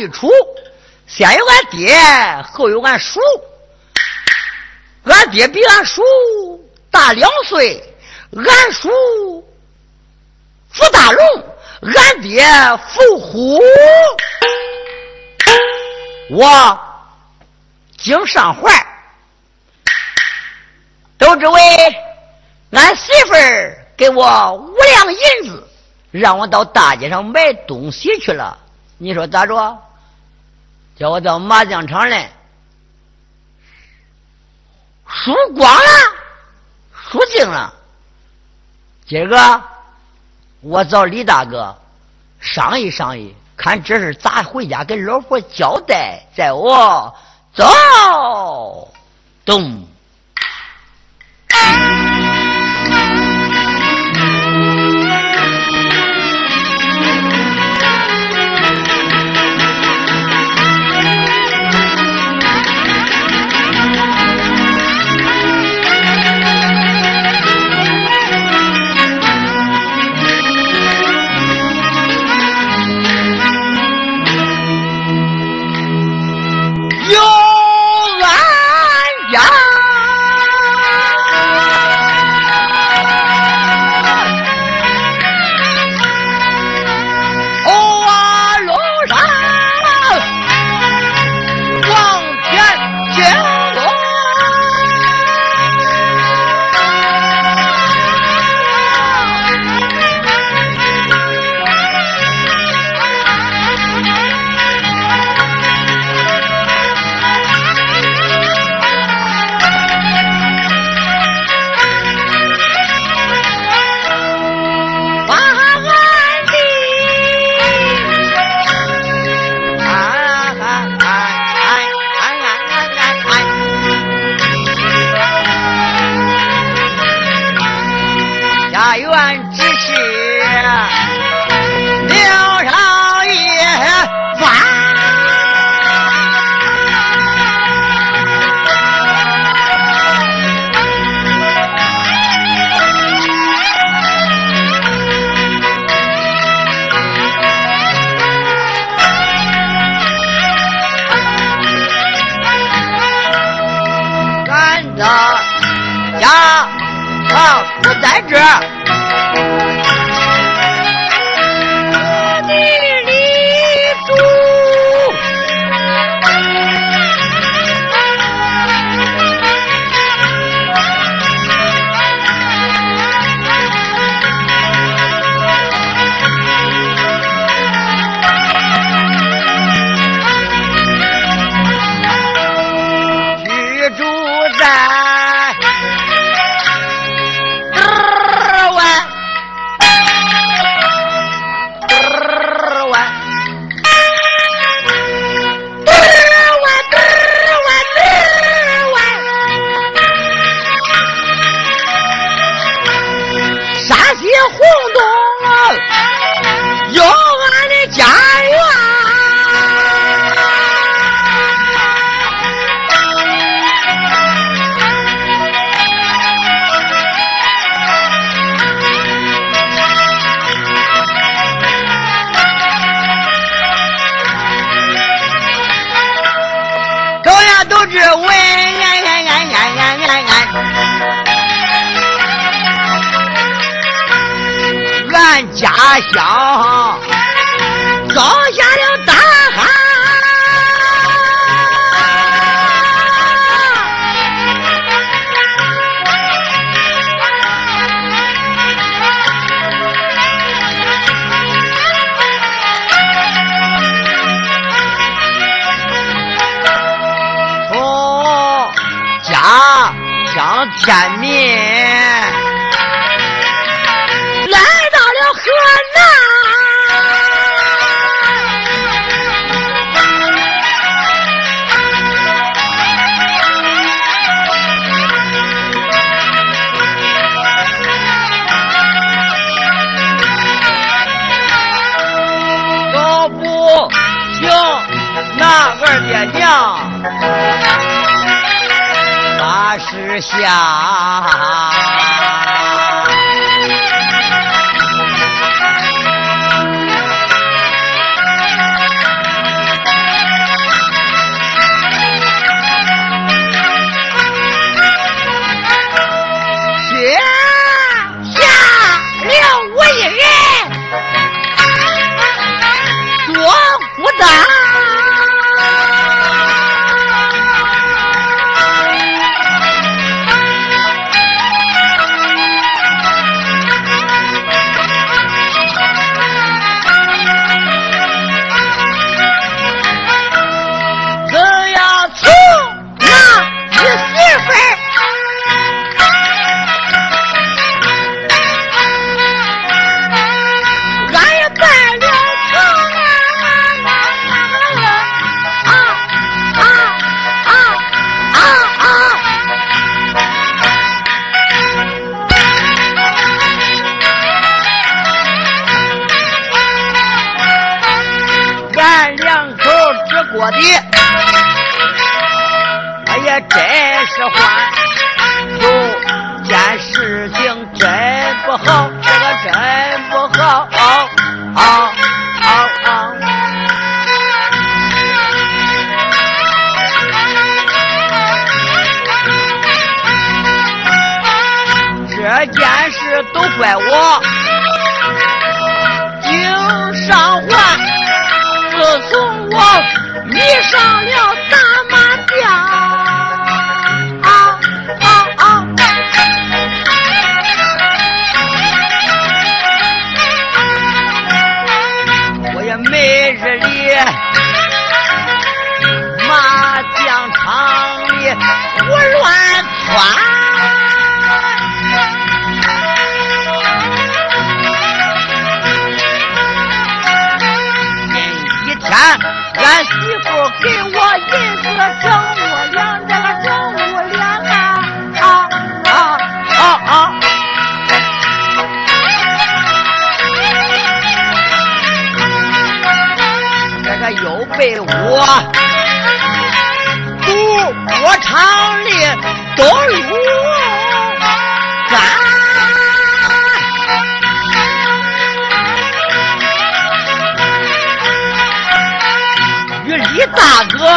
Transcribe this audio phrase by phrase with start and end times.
[0.00, 0.30] 一出，
[1.06, 1.94] 先有俺爹，
[2.52, 3.20] 后有俺叔。
[5.04, 6.02] 俺爹比俺叔
[6.90, 7.82] 大两岁，
[8.34, 8.88] 俺叔
[10.70, 11.24] 福大龙，
[11.82, 12.42] 俺爹
[12.88, 13.60] 福虎。
[16.30, 16.80] 我
[17.98, 18.70] 经上怀，
[21.18, 21.60] 都知为
[22.70, 25.68] 俺媳妇儿给我五两银子，
[26.10, 28.56] 让我到大街上买东西去了。
[28.96, 29.78] 你说咋着？
[31.00, 32.30] 叫我到麻将场来。
[35.08, 35.90] 输光了，
[36.92, 37.72] 输尽了。
[39.06, 39.62] 今儿个
[40.60, 41.74] 我找李大哥
[42.38, 46.22] 商议商议，看这事咋回家跟老婆交代。
[46.36, 47.16] 在我
[47.54, 48.92] 走，
[49.46, 49.89] 咚。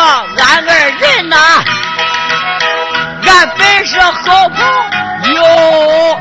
[0.06, 1.38] 俺二人呐
[3.22, 6.20] 原本是好朋友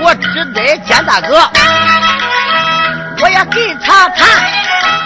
[0.00, 1.38] 我只得见大哥。
[3.20, 4.26] 我也给他看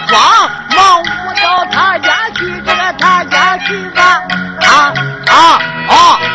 [0.07, 4.23] 慌忙我到他家去这个他家去吧。
[4.61, 4.95] 啊
[5.27, 6.32] 啊啊。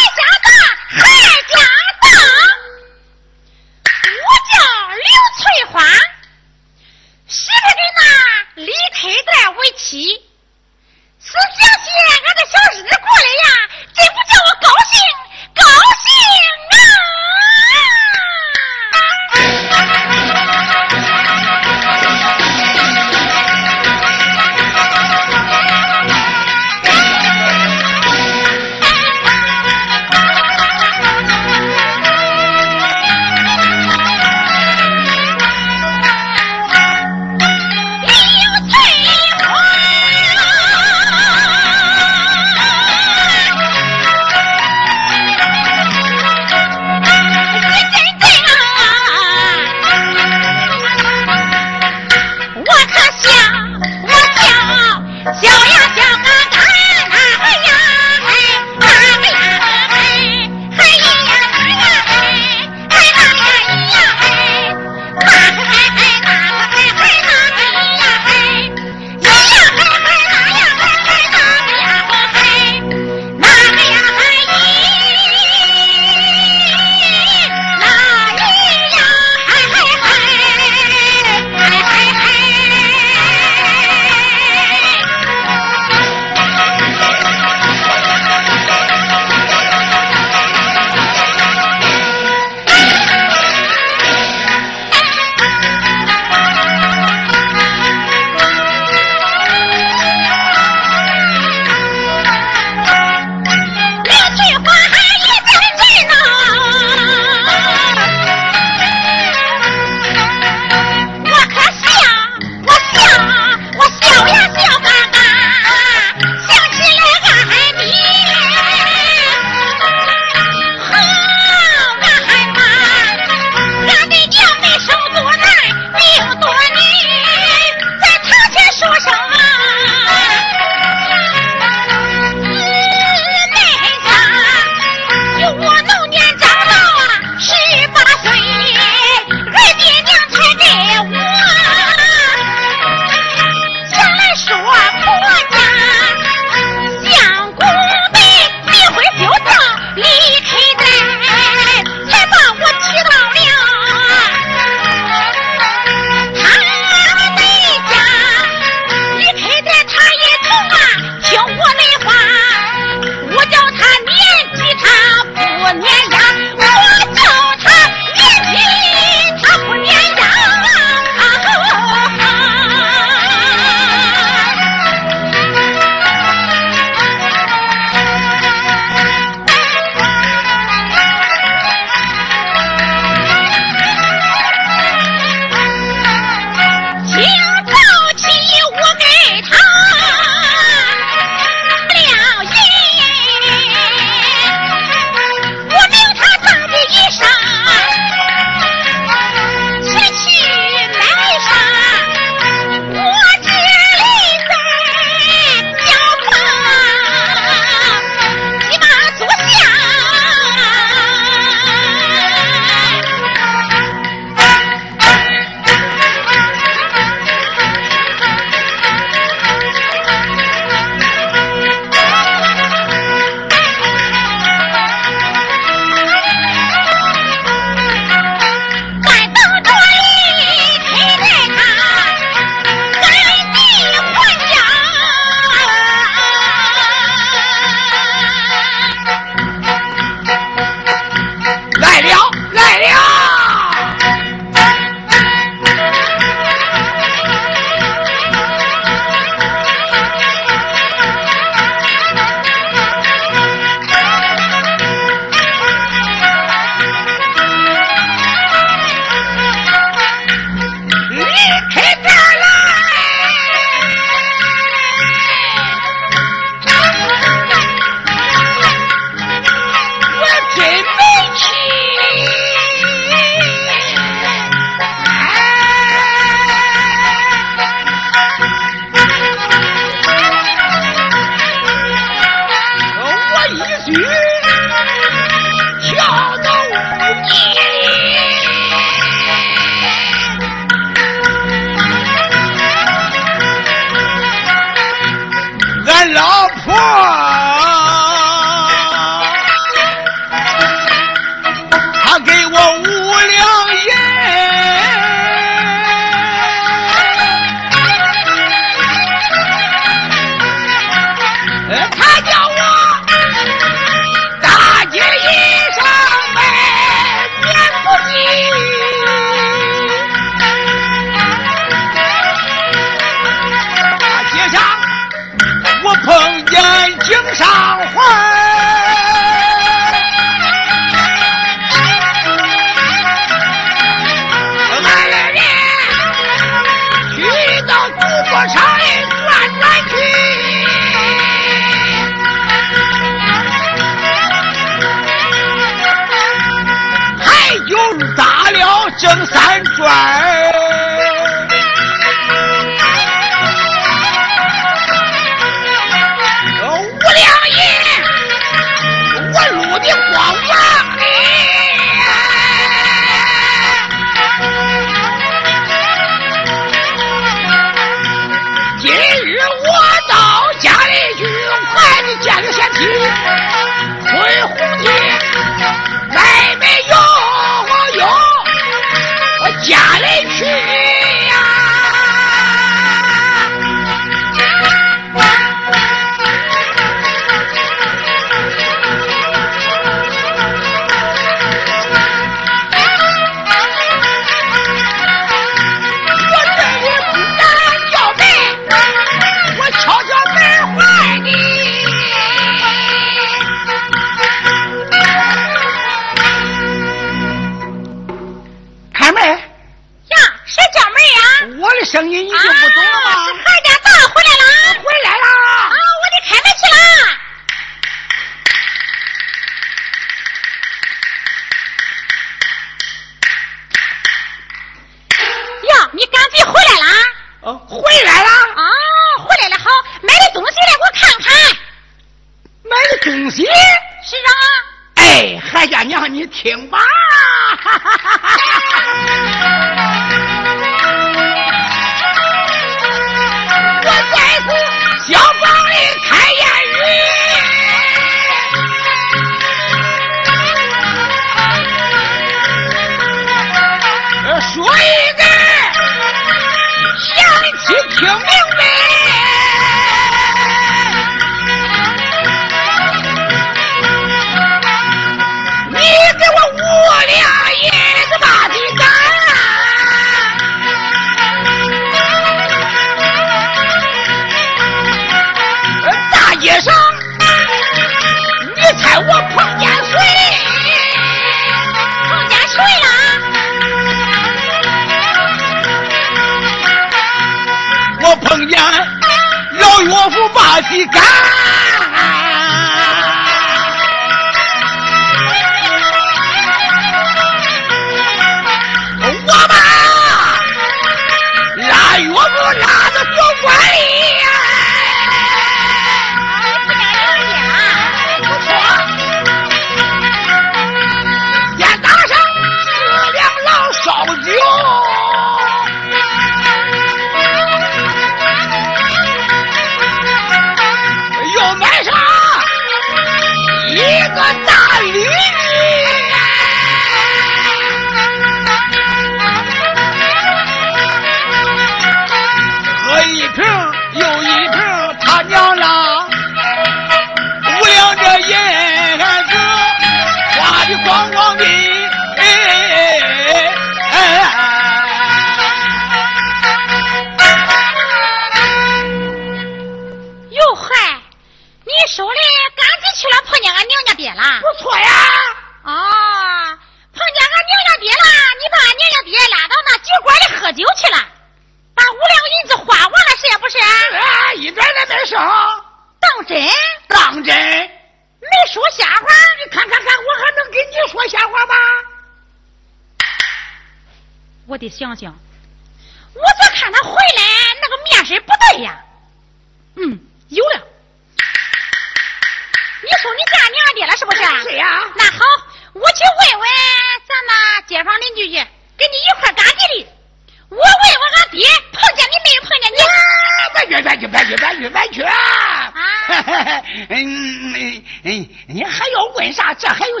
[599.26, 599.52] 为啥？
[599.54, 600.00] 这还有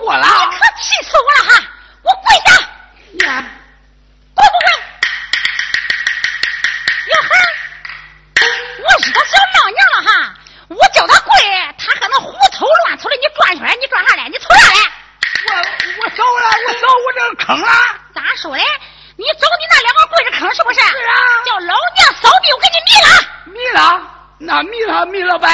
[0.00, 0.26] 过了。
[0.26, 1.62] 你可气死我了哈！
[2.02, 2.48] 我跪下。
[3.26, 3.44] 呀，
[4.34, 4.66] 跪不跪？
[7.06, 7.28] 哟呵，
[8.82, 10.34] 我日他小老娘了哈！
[10.68, 11.30] 我叫他跪，
[11.78, 14.28] 他还能胡凑乱凑的，你转圈，你转啥嘞？
[14.30, 14.80] 你凑啥嘞？
[15.46, 15.52] 我
[16.02, 17.68] 我走了，我走我这个坑了。
[18.14, 18.62] 咋说嘞？
[19.16, 20.80] 你走你那两个跪着坑是不是？
[20.80, 21.44] 是啊。
[21.44, 23.08] 叫老娘扫地，我给你灭了。
[23.44, 24.10] 灭了？
[24.38, 25.48] 那灭了灭了呗？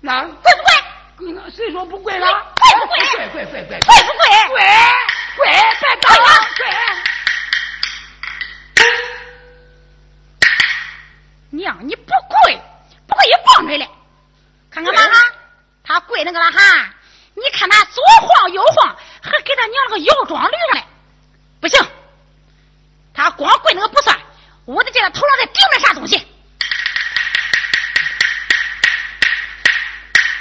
[0.00, 0.72] 那跪不跪？
[1.16, 2.26] 跪那谁说不跪了？
[2.54, 2.98] 跪不跪？
[3.16, 3.80] 跪跪跪跪。
[3.80, 4.28] 跪不跪？
[4.48, 4.60] 跪
[5.36, 5.46] 跪，
[5.80, 6.26] 别打我！
[6.56, 6.66] 跪。
[11.50, 12.60] 娘，你不跪，
[13.08, 13.88] 不跪也棒着嘞。
[14.70, 15.32] 看看吧哈，
[15.82, 16.60] 他跪那个了哈，
[17.34, 20.86] 你看他左晃右晃，还给他娘了个摇桩驴上来，
[21.62, 21.82] 不行，
[23.14, 24.14] 他光跪那个不算，
[24.66, 26.28] 我得在他头上再顶点啥东西。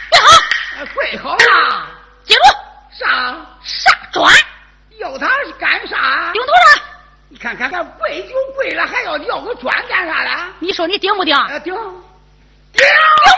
[0.09, 1.87] 跪好，跪好了，
[2.25, 2.41] 记住
[2.99, 4.33] 啥啥砖？
[4.97, 6.31] 要他干啥？
[6.33, 6.83] 顶头上。
[7.29, 10.31] 你看看看，跪就跪了，还要要个砖干啥嘞？
[10.59, 11.35] 你说你顶不顶？
[11.63, 11.65] 顶。
[11.65, 11.71] 顶
[12.73, 12.83] 顶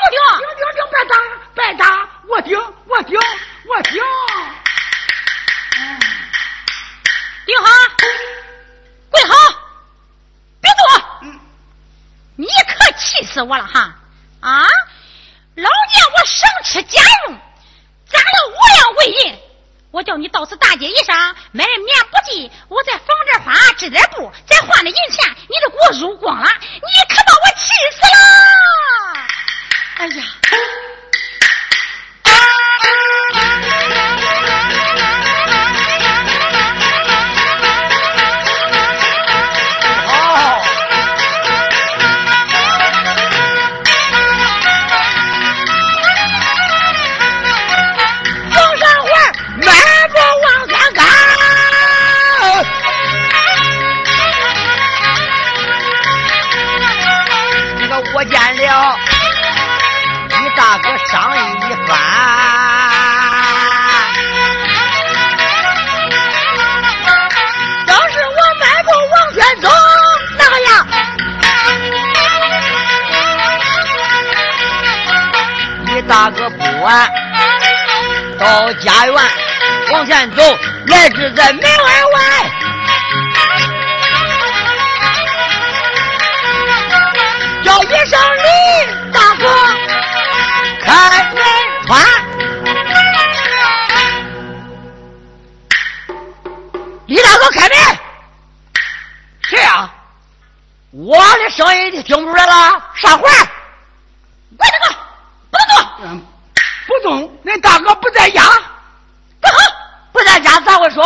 [0.02, 0.18] 不顶？
[0.40, 1.14] 顶顶顶，别打，
[1.54, 3.20] 别打，我顶，我顶，
[3.68, 4.02] 我顶。
[7.46, 7.68] 顶好，
[9.10, 9.36] 跪好，
[10.62, 10.80] 别动。
[12.38, 13.96] 你可气死我了哈！
[14.40, 14.64] 啊，
[15.56, 15.70] 老娘
[16.16, 17.38] 我省吃俭用，
[18.08, 19.40] 攒了五两纹银，
[19.92, 27.07] 我叫你到此大街一上买点棉布地，我再缝点花，织点布，再换点银钱，你都给我入光了，你
[27.92, 29.28] 死了！
[29.98, 30.37] 哎呀！
[80.08, 80.42] 前走，
[80.88, 82.47] 来至在门外外，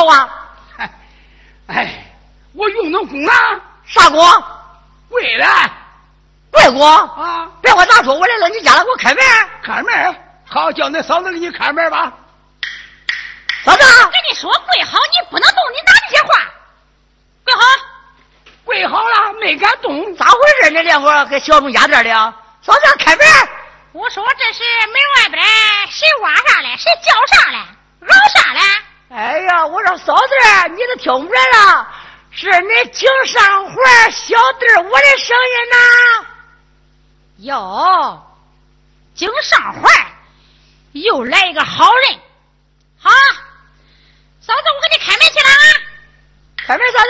[0.06, 0.30] 家咋会说话？
[0.78, 0.90] 哎，
[1.68, 2.06] 哎，
[2.54, 4.20] 我用那功啊，啥功？
[5.10, 5.48] 跪了
[6.52, 6.82] 贵公？
[6.82, 9.24] 啊，别管咋说，我来到你家了，给我开门。
[9.64, 10.16] 开门。
[10.48, 12.12] 好，叫恁嫂子给你开门吧。
[13.64, 16.30] 嫂子，跟你说跪好，你不能动，你哪里些话？
[17.44, 17.62] 跪好，
[18.66, 20.16] 跪好了，没敢动。
[20.16, 20.70] 咋回事？
[20.72, 22.34] 你两个跟小钟压店的？
[22.62, 23.26] 嫂子开门。
[23.94, 25.44] 我说这是门外边
[25.90, 26.76] 谁挖啥嘞？
[26.78, 27.58] 谁叫啥嘞？
[28.00, 28.60] 嚷啥嘞？
[29.14, 30.24] 哎呀，我说嫂子，
[30.70, 31.86] 你都听不出来了，
[32.32, 33.76] 是你井上环
[34.10, 35.76] 小弟我的声音呐。
[37.40, 38.26] 哟，
[39.14, 39.92] 井上环
[40.94, 42.20] 又来一个好人，
[43.02, 43.10] 好，
[44.40, 45.66] 嫂子，我给你开门去了啊！
[46.66, 47.10] 开门，嫂子。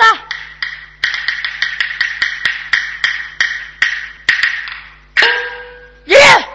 [6.08, 6.46] 咦，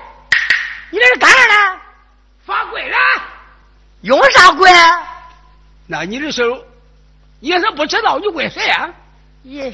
[0.91, 1.81] 你这是干啥呢？
[2.45, 2.97] 罚跪了。
[4.03, 4.69] 用啥跪？
[5.87, 6.43] 那你这是，
[7.41, 8.91] 你是不知道你问谁啊？
[9.45, 9.73] 咦，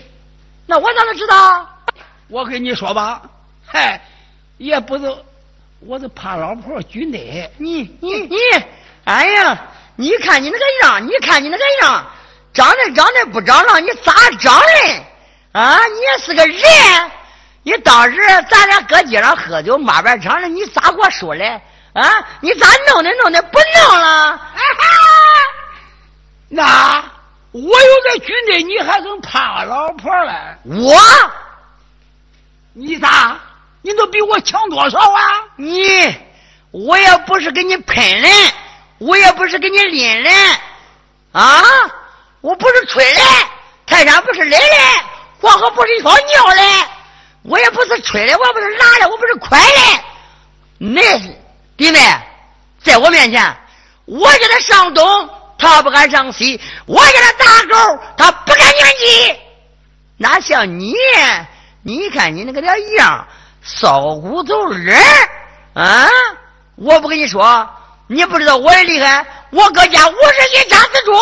[0.66, 1.68] 那我咋能知道？
[2.29, 3.22] 我跟你说吧，
[3.66, 4.01] 嗨，
[4.59, 5.14] 也不是，
[5.81, 7.51] 我是怕老婆举内。
[7.59, 8.37] 你你你，
[9.05, 9.59] 哎呀，
[9.96, 12.07] 你看你那个样，你看你那个样，
[12.53, 15.03] 长得长得不长了，你咋长人
[15.53, 15.79] 啊？
[15.87, 16.61] 你也是个人，
[17.62, 18.18] 你当时
[18.51, 21.61] 咱俩搁街上喝酒，马边场的，你咋给我说嘞？
[21.94, 24.31] 啊，你咋弄的弄的不弄了？
[24.31, 25.12] 哎哈，
[26.54, 27.02] 那
[27.50, 30.32] 我有在军队，你还能怕老婆嘞？
[30.64, 30.94] 我，
[32.74, 33.40] 你咋？
[33.80, 35.22] 你都比我强多少啊？
[35.56, 36.14] 你，
[36.70, 38.30] 我也不是给你喷人，
[38.98, 40.34] 我也不是给你拎人，
[41.32, 41.62] 啊，
[42.42, 43.22] 我不是吹人，
[43.86, 44.78] 泰山不是垒人，
[45.40, 46.62] 黄河不是一泡尿嘞，
[47.44, 50.04] 我也不是吹的，我也不是拉的，我不是快的。
[50.76, 51.00] 那
[51.78, 51.98] 弟妹，
[52.84, 53.56] 在我面前，
[54.04, 55.30] 我叫他上东，
[55.62, 59.40] 他不敢上西；我叫他打狗，他不敢撵鸡。
[60.18, 60.94] 哪像你？
[61.83, 63.27] 你看你那个点样，
[63.62, 65.01] 骚骨头人
[65.75, 66.09] 啊！
[66.77, 67.68] 我不跟你说，
[68.07, 69.25] 你不知道我也厉害。
[69.51, 71.12] 我搁家五十斤炸死猪，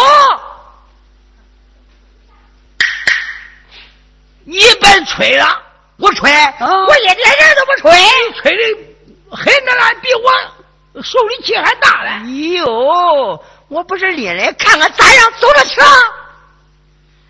[4.44, 5.62] 你别吹了，
[5.96, 7.90] 我吹，我一点人都不吹，
[8.40, 8.62] 吹的
[9.36, 12.10] 很那来，比我受的气还大嘞。
[12.58, 15.80] 哟，我不是领人看看咋样，走着瞧。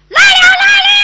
[0.08, 0.99] 来呀来了。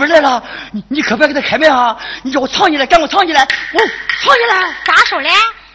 [0.00, 0.42] 俺媳妇来了，
[0.72, 1.96] 你你可别给他开门啊！
[2.22, 3.46] 你叫我藏起来，赶快藏起来！
[3.72, 3.78] 我
[4.24, 4.74] 藏起来。
[4.84, 5.30] 咋说嘞？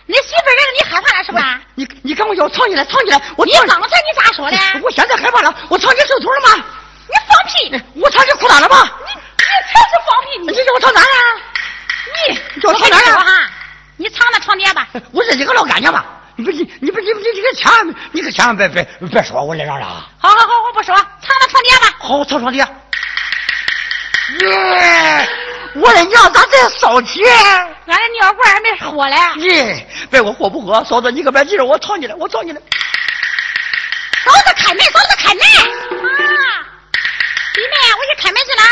[0.07, 1.61] 你媳妇来了，你害怕了是吧？
[1.75, 3.21] 你你赶快叫我藏起来，藏起来！
[3.35, 4.57] 我你刚才你咋说的？
[4.81, 6.65] 我现在害怕了，我藏进手头了吗？
[7.07, 8.01] 你放屁！
[8.01, 8.89] 我藏进裤裆了吗？
[9.05, 10.39] 你你才是放屁！
[10.39, 11.07] 你叫我藏哪了？
[12.55, 13.19] 你叫我藏哪了？
[13.23, 13.49] 哈，
[13.97, 14.87] 你藏那床底下吧。
[15.11, 16.03] 我是一个老干净吧？
[16.37, 19.85] 你不你你不你不你这个千万你可千万别别别说我来着了。
[20.19, 21.95] 好好好，我不说，藏到床底下吧。
[21.99, 22.64] 好，藏床底下。
[24.49, 25.29] 耶！
[25.75, 27.21] 我的娘咋这烧气？
[27.87, 29.15] 俺的尿罐还没喝嘞。
[29.37, 29.83] 咦！
[30.09, 30.83] 别我喝不喝？
[30.85, 32.61] 嫂子，你可别急着，我藏起来，我藏起来。
[34.23, 35.41] 嫂子开门，嫂子开门。
[35.41, 36.65] 啊！
[37.53, 38.63] 弟妹，我去开门去了。
[38.63, 38.67] 呀，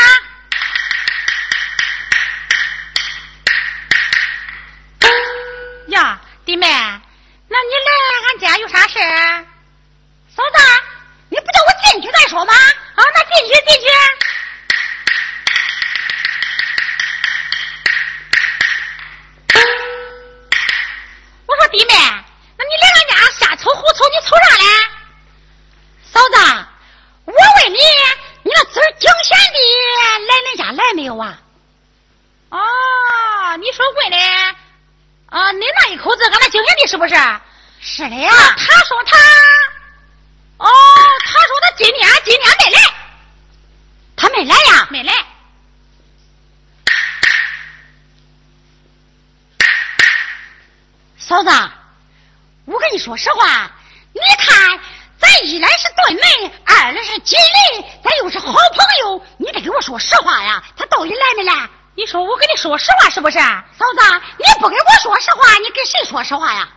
[63.34, 63.40] 是？
[63.76, 66.68] 嫂子，你不跟我说实话，你跟谁说实话呀？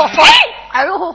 [0.00, 0.22] 我飞，
[0.72, 1.14] 哎呦！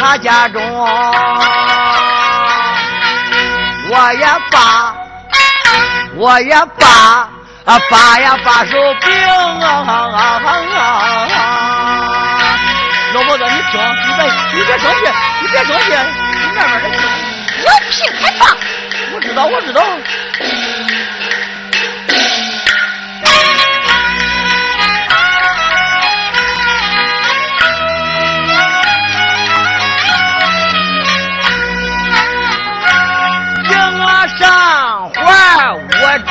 [0.00, 0.62] 他家中，
[3.90, 4.94] 我也罢，
[6.16, 7.28] 我也罢，
[7.66, 9.12] 啊，罢呀罢手柄
[9.60, 9.68] 啊！
[13.12, 14.24] 老婆子，你听，你别，
[14.54, 15.00] 你别生气，
[15.42, 16.98] 你别生气，你慢慢的听。
[17.62, 18.56] 有屁开放！
[19.12, 19.82] 我知道，我知道。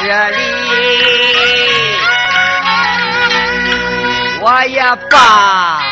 [0.10, 0.38] 这里，
[4.42, 4.82] 我也
[5.12, 5.84] 把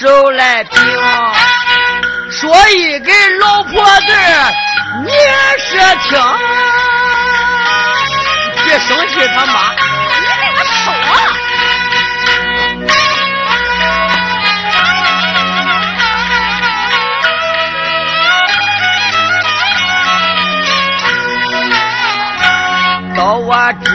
[0.00, 0.74] 手来平，
[2.32, 4.12] 说一个老婆子
[5.04, 5.12] 你
[5.60, 5.78] 是
[6.08, 6.20] 听，
[8.64, 9.87] 别生气他妈。
[23.18, 23.52] 到我
[23.84, 23.90] 这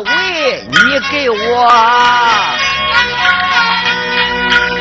[0.00, 0.76] 位，你
[1.08, 1.72] 给我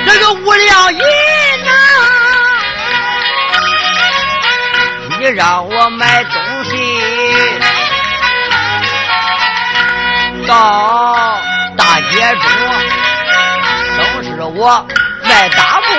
[0.04, 1.72] 这个五两银呐，
[5.20, 6.72] 你让我买东西
[10.48, 11.38] 到
[11.78, 12.50] 大街中，
[13.96, 14.84] 正是我
[15.22, 15.94] 迈大步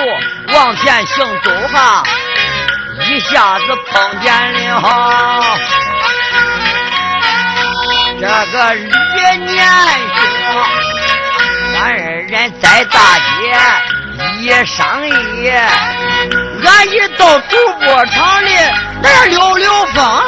[0.53, 2.03] 往前行走哈，
[3.07, 5.57] 一下子碰见了。
[8.17, 8.81] 这个李
[9.39, 9.55] 年
[10.15, 10.47] 兄，
[11.73, 11.95] 俺二
[12.27, 13.53] 人在大街
[14.39, 15.49] 一商议，
[16.63, 18.49] 俺一到赌博场里
[19.03, 20.23] 来溜溜风。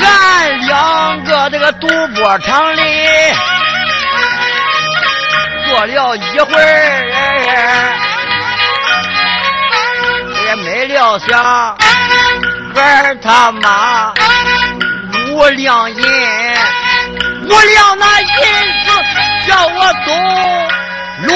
[0.00, 2.82] 俺两个这个赌博场里。
[5.68, 7.94] 过了一会儿，
[10.46, 11.76] 也没料想，
[12.74, 14.12] 儿他妈
[15.30, 16.02] 五两银，
[17.44, 18.26] 五两那银
[18.84, 18.90] 子
[19.46, 20.12] 叫我走
[21.26, 21.32] 路。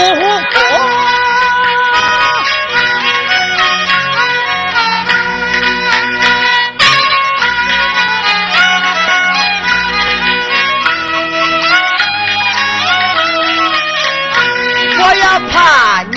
[15.51, 16.17] 怕你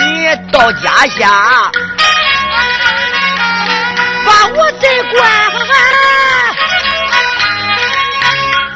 [0.51, 1.71] 到家下。
[4.25, 5.21] 把我贼关，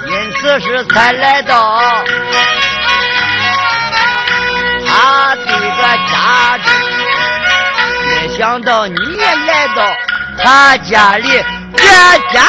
[0.07, 2.03] 因此是才来到
[4.86, 6.67] 他这个家中。
[8.05, 9.95] 没想到你也来到
[10.43, 11.43] 他家里，
[11.75, 11.84] 这
[12.32, 12.49] 家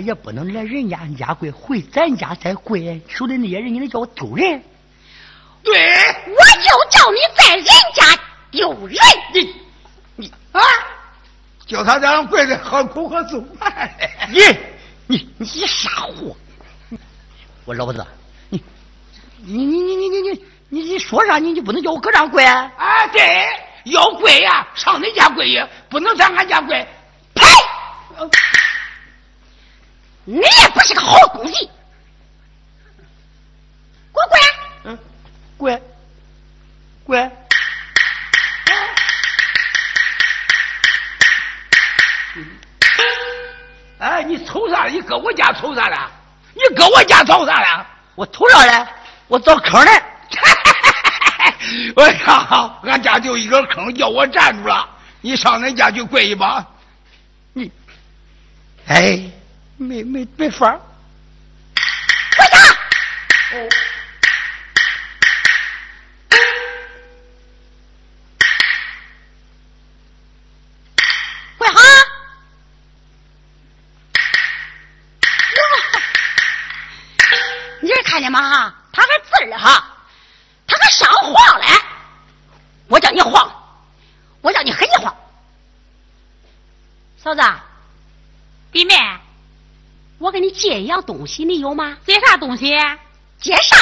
[0.00, 4.62] 也不能来人家家跪，回咱家再跪，说的那些人，你能叫我丢人？
[5.62, 5.72] 对，
[6.26, 8.18] 我就叫你在人家
[8.50, 8.98] 丢人，
[9.34, 9.54] 你
[10.16, 10.60] 你啊，
[11.66, 13.44] 叫他这样跪着喝苦喝粥。
[14.30, 14.40] 你
[15.06, 16.34] 你你傻货！
[17.66, 18.04] 我老婆子，
[18.48, 18.62] 你
[19.44, 21.38] 你你你你你你你你说啥？
[21.38, 22.44] 你你不能叫我搁这跪？
[22.44, 23.46] 啊，啊对，
[23.84, 26.86] 要跪呀，上你家跪呀，不能在俺家跪。
[27.34, 27.44] 呸！
[30.32, 31.68] 你也不是个好东西，
[34.12, 34.40] 给我滚！
[34.84, 34.96] 嗯。
[35.56, 35.82] 滚，
[37.02, 37.32] 滚！
[43.98, 44.86] 哎，你瞅啥？
[44.86, 46.08] 你搁我家瞅啥了？
[46.54, 47.84] 你搁我家找啥了？
[48.14, 48.88] 我瞅啥了？
[49.26, 49.90] 我找坑呢。
[51.96, 52.80] 我靠！
[52.84, 54.88] 俺家就一个坑，叫我站住了。
[55.22, 56.64] 你上恁家去跪一把。
[57.52, 57.72] 你，
[58.86, 59.28] 哎，
[59.80, 60.78] 没没没法。
[62.36, 62.58] 回家。
[63.54, 63.68] 哦。
[78.04, 78.40] 看见吗？
[78.42, 79.86] 哈，他还字儿哈，
[80.66, 81.66] 他还上晃嘞！
[82.88, 83.48] 我叫你晃，
[84.40, 85.16] 我叫你狠一晃。
[87.22, 87.40] 嫂子，
[88.72, 88.94] 弟妹，
[90.20, 91.96] 我给你借一样东西，你有吗？
[92.06, 92.76] 借啥东西？
[93.40, 93.76] 借啥？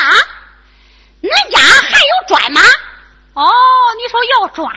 [1.20, 2.60] 恁家还有砖吗？
[3.34, 3.50] 哦，
[4.00, 4.72] 你说要砖，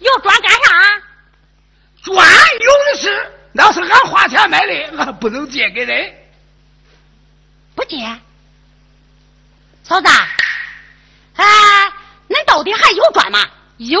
[0.00, 1.02] 要砖干啥？
[2.02, 6.12] 砖有的是，那是俺花钱买的，俺 不能借给人。
[7.76, 7.96] 不借。
[9.84, 10.08] 嫂子，
[11.36, 11.44] 哎，
[12.28, 13.48] 恁到底还有砖吗？
[13.76, 14.00] 有，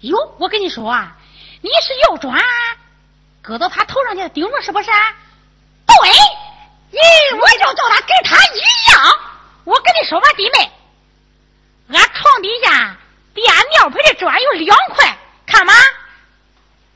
[0.00, 0.36] 有。
[0.38, 1.16] 我跟你说啊，
[1.62, 2.38] 你是要砖，
[3.40, 4.90] 搁到他头上去顶着，是不是？
[5.86, 5.94] 对，
[6.92, 8.58] 咦，我就叫他跟他一
[8.92, 9.18] 样。
[9.64, 10.70] 我跟你说吧，弟妹，
[11.96, 12.96] 俺床底下
[13.34, 15.72] 垫尿盆的砖有两块，看吧？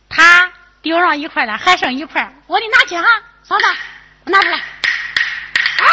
[0.09, 3.65] 他丢上一块了，还剩一块，我给你拿去哈，嫂子，
[4.25, 4.59] 我拿出来。
[4.59, 5.85] 啊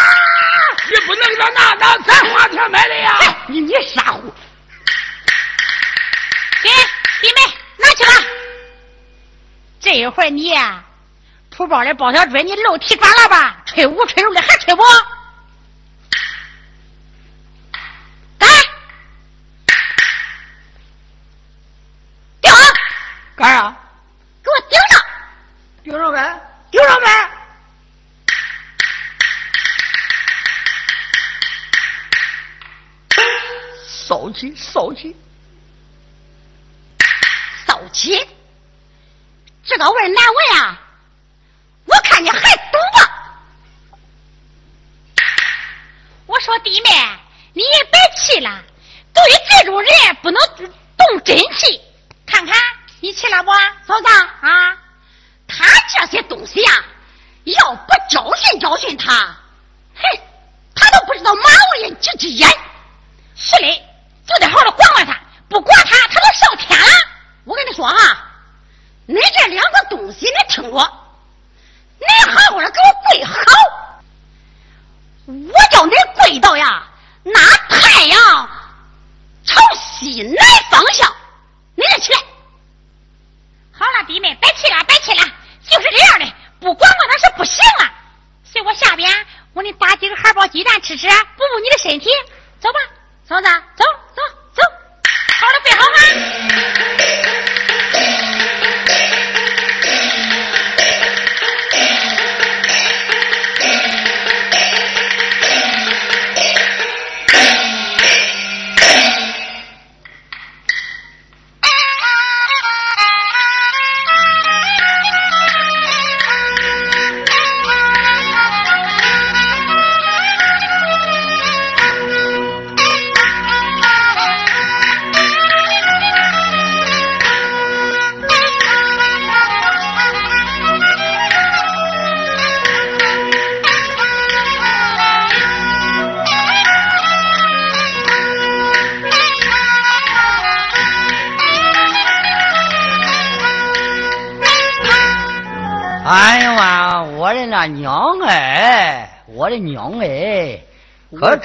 [0.87, 3.19] 你不能给他拿，那咱花钱买的呀！
[3.47, 4.33] 你你傻乎！
[6.61, 6.69] 给
[7.21, 7.41] 弟妹
[7.77, 8.11] 拿去吧。
[9.79, 10.53] 这一会儿你
[11.55, 13.63] 铺包里包小锥，你漏提抓了吧？
[13.65, 14.83] 吹五吹六的还吹不？
[18.37, 18.49] 干！
[22.41, 22.51] 顶！
[23.37, 23.73] 干啥？
[24.43, 25.01] 给我顶上！
[25.81, 26.41] 顶上呗！
[26.71, 27.29] 顶上呗！
[33.87, 35.15] 骚气，骚气，
[37.65, 38.27] 骚气！
[39.63, 40.81] 这个味难闻啊！
[41.85, 43.11] 我看你还赌吧！
[46.25, 46.89] 我说弟妹，
[47.53, 48.63] 你也别气了，
[49.13, 51.81] 对这种人不能动真气。
[52.25, 52.55] 看看
[52.99, 53.51] 你气了不，
[53.85, 54.07] 嫂子
[54.41, 54.75] 啊？
[55.47, 56.83] 他这些东西呀，
[57.43, 59.13] 要不教训教训他，
[59.95, 60.19] 哼，
[60.73, 62.49] 他都不知道马王爷几只眼。
[63.35, 63.84] 是嘞。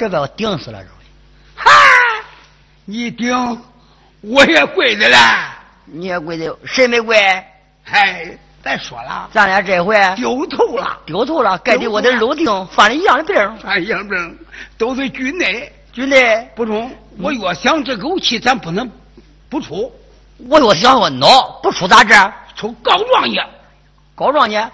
[0.00, 0.94] 这个我顶死了，这回。
[1.56, 1.70] 哈，
[2.86, 3.62] 你顶，
[4.22, 5.18] 我也跪着了。
[5.84, 7.18] 你也跪着，谁没跪？
[7.84, 13.58] 哎，再说了，咱俩这回丢头了，丢头了，该的我的楼顶，犯了一样的病。
[13.58, 14.38] 犯一样病，
[14.78, 16.90] 都是军内，军内不中。
[17.18, 18.90] 我越想这口气，咱不能
[19.50, 19.92] 不出。
[20.48, 22.14] 我越想我孬，不出咋治？
[22.56, 23.38] 出告状去。
[24.20, 24.68] 告状去啊！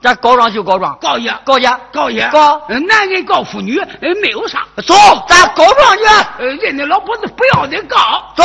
[0.00, 2.62] 咱告状就告状，告去，告去，告去，告。
[2.68, 3.82] 男人告妇女，
[4.22, 4.64] 没有啥。
[4.86, 4.94] 走，
[5.28, 6.04] 咱告状去。
[6.38, 7.98] 呃，人家老婆子不要你告。
[8.36, 8.44] 走。